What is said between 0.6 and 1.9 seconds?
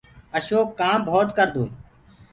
ڪآم ڀوت ڪردو هي۔